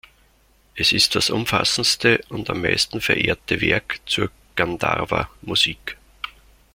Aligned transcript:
Es 0.73 0.93
ist 0.93 1.13
das 1.13 1.29
umfassendste 1.29 2.23
und 2.29 2.49
am 2.49 2.63
meisten 2.63 3.01
verehrte 3.01 3.61
Werk 3.61 3.99
zur 4.07 4.31
Gandharva-Musik. 4.55 5.95